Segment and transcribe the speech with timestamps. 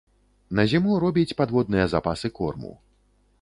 [0.59, 2.73] На зіму робіць падводныя запасы корму.